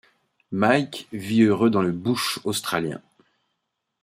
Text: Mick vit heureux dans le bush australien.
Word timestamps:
Mick 0.51 1.07
vit 1.13 1.43
heureux 1.43 1.69
dans 1.69 1.83
le 1.83 1.91
bush 1.91 2.39
australien. 2.43 3.03